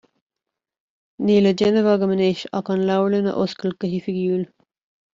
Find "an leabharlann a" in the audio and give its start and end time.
2.75-3.37